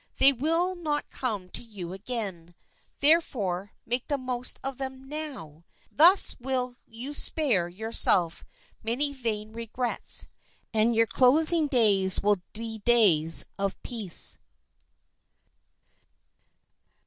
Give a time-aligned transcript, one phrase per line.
[0.17, 2.55] They will not come to you again;
[3.01, 5.63] therefore, make the most of them now.
[5.91, 8.43] Thus will you spare yourself
[8.81, 10.27] many vain regrets,
[10.73, 14.39] and your closing days will be days of peace.